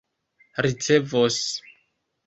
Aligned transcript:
ricevos 0.65 1.39